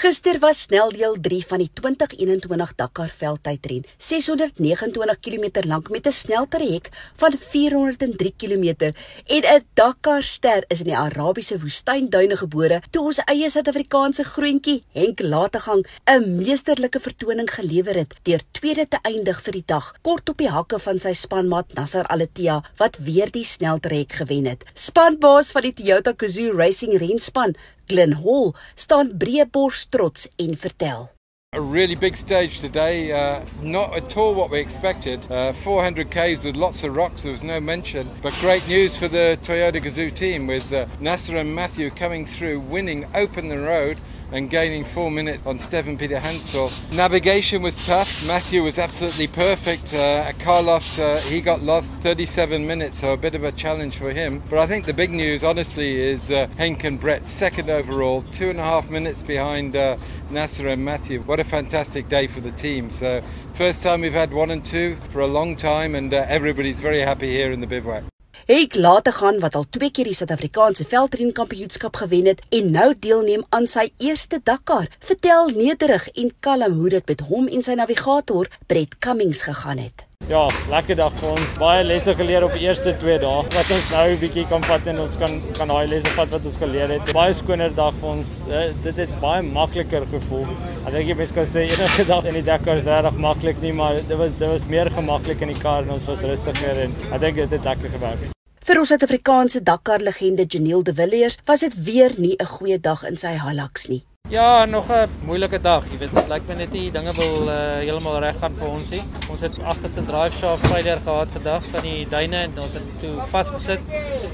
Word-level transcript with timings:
Gister 0.00 0.38
was 0.40 0.62
sneldeel 0.64 1.18
3 1.20 1.42
van 1.44 1.60
die 1.60 1.68
2021 1.76 2.70
Dakar 2.78 3.10
veldtydren, 3.12 3.82
629 4.00 5.18
km 5.20 5.66
lank 5.68 5.90
met 5.92 6.06
'n 6.06 6.12
sneltrek 6.12 6.88
van 7.20 7.36
403 7.36 8.32
km 8.36 8.94
en 9.26 9.42
'n 9.44 9.64
Dakar 9.74 10.22
ster 10.22 10.64
is 10.68 10.80
in 10.80 10.86
die 10.86 10.96
Arabiese 10.96 11.58
woestynduine 11.60 12.36
gebore 12.36 12.82
toe 12.90 13.04
ons 13.04 13.20
eie 13.26 13.50
Suid-Afrikaanse 13.50 14.24
groentjie 14.24 14.82
Henk 14.92 15.20
Lategang 15.20 15.84
'n 16.06 16.36
meesterlike 16.36 17.00
vertoning 17.00 17.50
gelewer 17.50 17.94
het 17.94 18.14
deur 18.22 18.40
tweede 18.52 18.88
te 18.88 18.98
eindig 19.02 19.42
vir 19.42 19.52
die 19.52 19.66
dag 19.66 19.94
kort 20.00 20.28
op 20.28 20.38
die 20.38 20.48
hakke 20.48 20.78
van 20.78 20.98
sy 20.98 21.12
spanmaat 21.12 21.74
Nasser 21.74 22.06
Al-Attiyah 22.06 22.62
wat 22.76 22.96
weer 22.96 23.30
die 23.30 23.44
sneltrek 23.44 24.12
gewen 24.12 24.46
het. 24.46 24.64
Spanbaas 24.74 25.52
van 25.52 25.62
die 25.62 25.72
Toyota 25.72 26.14
Gazoo 26.16 26.56
Racing 26.56 26.96
renspan 26.98 27.54
Glen 27.90 28.20
Hall 28.22 28.52
staan 28.74 29.16
breëbors 29.18 29.88
trots 29.90 30.28
en 30.38 30.54
vertel. 30.66 31.08
A 31.52 31.60
really 31.60 31.96
big 31.96 32.14
stage 32.14 32.60
today, 32.60 33.10
uh, 33.10 33.44
not 33.60 33.96
at 33.96 34.16
all 34.16 34.36
what 34.36 34.52
we 34.52 34.60
expected. 34.60 35.20
Uh, 35.28 35.52
400 35.52 36.08
Ks 36.08 36.44
with 36.44 36.54
lots 36.54 36.84
of 36.84 36.94
rocks, 36.94 37.22
there 37.22 37.32
was 37.32 37.42
no 37.42 37.58
mention. 37.58 38.08
But 38.22 38.34
great 38.34 38.68
news 38.68 38.96
for 38.96 39.08
the 39.08 39.36
Toyota 39.42 39.82
Gazoo 39.82 40.14
team 40.14 40.46
with 40.46 40.72
uh, 40.72 40.86
Nasser 41.00 41.34
and 41.34 41.52
Matthew 41.52 41.90
coming 41.90 42.24
through, 42.24 42.60
winning, 42.60 43.04
open 43.16 43.48
the 43.48 43.58
road 43.58 43.98
and 44.32 44.48
gaining 44.48 44.84
four 44.84 45.10
minutes 45.10 45.44
on 45.44 45.58
Stephen 45.58 45.98
Peter 45.98 46.20
Hansel. 46.20 46.70
Navigation 46.92 47.62
was 47.62 47.84
tough. 47.84 48.24
Matthew 48.26 48.62
was 48.62 48.78
absolutely 48.78 49.26
perfect. 49.26 49.92
Uh, 49.92 50.32
Carlos, 50.38 50.98
uh, 50.98 51.20
he 51.24 51.40
got 51.40 51.62
lost 51.62 51.92
37 51.94 52.64
minutes, 52.64 53.00
so 53.00 53.12
a 53.12 53.16
bit 53.16 53.34
of 53.34 53.42
a 53.42 53.52
challenge 53.52 53.98
for 53.98 54.12
him. 54.12 54.42
But 54.48 54.60
I 54.60 54.66
think 54.66 54.86
the 54.86 54.94
big 54.94 55.10
news, 55.10 55.42
honestly, 55.42 56.00
is 56.00 56.30
uh, 56.30 56.46
Henk 56.58 56.84
and 56.84 57.00
Brett 57.00 57.28
second 57.28 57.70
overall, 57.70 58.22
two 58.30 58.50
and 58.50 58.60
a 58.60 58.64
half 58.64 58.88
minutes 58.88 59.22
behind 59.22 59.74
uh, 59.74 59.96
Nasser 60.30 60.68
and 60.68 60.84
Matthew. 60.84 61.22
What 61.22 61.39
a 61.40 61.44
fantastic 61.44 62.08
day 62.08 62.28
for 62.28 62.40
the 62.40 62.52
team. 62.52 62.90
So 62.90 63.22
first 63.54 63.82
time 63.82 64.02
we've 64.02 64.12
had 64.12 64.32
one 64.32 64.50
and 64.52 64.64
two 64.64 64.96
for 65.12 65.20
a 65.20 65.26
long 65.26 65.56
time, 65.56 65.94
and 65.94 66.12
uh, 66.14 66.24
everybody's 66.28 66.80
very 66.80 67.00
happy 67.00 67.30
here 67.32 67.52
in 67.52 67.60
the 67.60 67.66
bivouac. 67.66 68.04
Ek 68.50 68.74
laat 68.74 69.04
te 69.06 69.12
gaan 69.14 69.38
wat 69.38 69.54
al 69.54 69.66
twee 69.70 69.92
keer 69.94 70.08
die 70.10 70.16
Suid-Afrikaanse 70.16 70.82
veldren 70.90 71.30
kampioenskap 71.36 72.00
gewen 72.02 72.26
het 72.26 72.42
en 72.50 72.72
nou 72.74 72.88
deelneem 72.98 73.44
aan 73.54 73.70
sy 73.70 73.92
eerste 74.02 74.40
Dakar. 74.42 74.90
Vertel 74.98 75.54
nederig 75.54 76.08
en 76.18 76.34
kalm 76.40 76.78
hoe 76.80 76.94
dit 76.98 77.14
met 77.14 77.26
hom 77.30 77.46
en 77.46 77.62
sy 77.62 77.78
navigator 77.78 78.50
Brett 78.66 78.98
Cummings 78.98 79.46
gegaan 79.46 79.78
het. 79.86 80.09
Ja, 80.30 80.44
lekker 80.70 80.94
dag 80.94 81.14
vir 81.18 81.30
ons. 81.32 81.54
Baie 81.58 81.82
lesse 81.82 82.12
geleer 82.14 82.44
op 82.46 82.52
die 82.54 82.62
eerste 82.62 82.92
2 83.02 83.16
dae. 83.18 83.38
Wat 83.50 83.70
ons 83.74 83.86
nou 83.90 84.02
'n 84.10 84.18
bietjie 84.20 84.44
kan 84.46 84.62
vat 84.62 84.86
en 84.86 85.00
ons 85.02 85.16
kan 85.18 85.32
kan 85.58 85.68
daai 85.68 85.88
lesse 85.90 86.10
vat 86.14 86.28
wat 86.30 86.44
ons 86.46 86.56
geleer 86.56 86.88
het. 86.88 87.12
Baie 87.12 87.32
skoner 87.34 87.74
dag 87.74 87.94
vir 88.00 88.08
ons. 88.10 88.44
Uh, 88.46 88.70
dit 88.84 88.96
het 88.96 89.20
baie 89.20 89.42
makliker 89.42 90.06
gevoel. 90.06 90.46
Ek 90.86 90.92
dink 90.92 91.08
jy 91.08 91.16
mens 91.16 91.32
kan 91.32 91.46
sê 91.46 91.64
enige 91.66 92.04
dag 92.06 92.24
in 92.24 92.34
die 92.34 92.42
Dakar 92.46 92.76
is 92.76 92.84
regtig 92.84 93.18
maklik 93.18 93.60
nie, 93.60 93.72
maar 93.72 93.94
dit 93.96 94.16
was 94.16 94.30
dit 94.38 94.48
was 94.48 94.66
meer 94.66 94.90
gemaklik 94.90 95.42
in 95.42 95.48
die 95.48 95.58
kar 95.62 95.82
en 95.82 95.90
ons 95.90 96.06
was 96.06 96.22
rustiger 96.22 96.78
en 96.78 96.94
ek 97.12 97.20
dink 97.20 97.36
dit 97.36 97.50
het 97.50 97.64
lekker 97.64 97.90
gewerk. 97.90 98.30
Vir 98.62 98.78
ons 98.78 98.88
Suid-Afrikaanse 98.88 99.64
Dakar 99.64 99.98
legende 99.98 100.46
Janiel 100.46 100.82
De 100.82 100.94
Villiers 100.94 101.38
was 101.44 101.60
dit 101.60 101.74
weer 101.84 102.12
nie 102.18 102.36
'n 102.38 102.46
goeie 102.46 102.78
dag 102.78 103.02
in 103.02 103.16
sy 103.16 103.34
Hilux 103.34 103.88
nie. 103.88 104.04
Ja, 104.30 104.64
nog 104.64 104.86
'n 104.88 105.08
moeilike 105.24 105.60
dag. 105.60 105.84
Jy 105.90 105.98
weet, 105.98 106.12
dit 106.14 106.28
lyk 106.28 106.42
my 106.46 106.54
net 106.54 106.70
die 106.70 106.90
dinge 106.90 107.12
wil 107.12 107.48
uh, 107.48 107.54
heeltemal 107.82 108.18
reg 108.22 108.36
gaan 108.38 108.54
vir 108.54 108.68
ons 108.68 108.90
nie. 108.90 109.00
Ons 109.30 109.40
het 109.40 109.56
agterste 109.62 110.04
drive 110.06 110.38
shaft 110.38 110.66
failure 110.66 111.00
gehad 111.02 111.32
vandag 111.32 111.64
van 111.72 111.82
die 111.82 112.06
duine 112.08 112.36
en 112.36 112.52
ons 112.62 112.72
het 112.72 112.92
toe 113.00 113.24
vasgesit. 113.32 113.80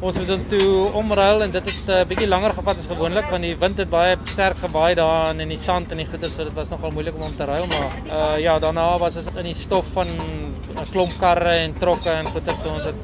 Ons 0.01 0.17
het 0.17 0.49
toe 0.49 0.93
omruil 0.93 1.43
en 1.43 1.51
dit 1.51 1.65
het 1.65 1.89
'n 1.89 1.91
uh, 1.91 2.05
bietjie 2.05 2.29
langer 2.29 2.53
gevat 2.53 2.77
as 2.77 2.87
gewoonlik 2.87 3.31
want 3.31 3.43
die 3.43 3.57
wind 3.57 3.79
het 3.79 3.91
baie 3.91 4.19
sterk 4.25 4.59
gewaai 4.59 4.95
daar 4.95 5.41
in 5.41 5.49
die 5.49 5.59
sand 5.59 5.91
en 5.91 5.97
die 5.97 6.07
goeie 6.07 6.29
so 6.29 6.45
dit 6.45 6.55
was 6.55 6.69
nogal 6.69 6.91
moeilik 6.91 7.15
om 7.15 7.23
om 7.23 7.37
te 7.37 7.45
ruil, 7.45 7.67
maar 7.67 7.91
uh, 8.07 8.39
ja, 8.39 8.59
daarna 8.59 8.99
was 8.99 9.17
ons 9.17 9.27
in 9.35 9.45
die 9.45 9.55
stof 9.55 9.87
van 9.93 10.07
'n 10.07 10.91
klomp 10.93 11.13
karre 11.19 11.57
en 11.65 11.79
trokke 11.79 12.11
en 12.11 12.27
goeie 12.27 12.55
so 12.55 12.69
ons 12.69 12.85
het 12.85 12.95